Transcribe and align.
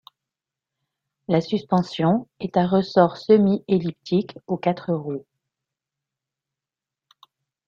La 1.27 1.41
suspension 1.41 2.27
est 2.39 2.57
à 2.57 2.65
ressorts 2.65 3.17
semi-elliptiques 3.17 4.35
aux 4.47 4.57
quatre 4.57 4.91
roues. 4.95 5.27